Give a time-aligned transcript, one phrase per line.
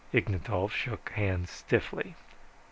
[0.15, 2.15] Ignatov shook hands stiffly.